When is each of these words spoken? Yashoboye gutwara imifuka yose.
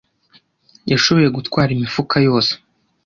Yashoboye 0.91 1.27
gutwara 1.37 1.69
imifuka 1.77 2.15
yose. 2.27 2.53